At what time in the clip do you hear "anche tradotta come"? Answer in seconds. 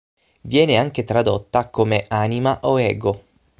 0.77-2.03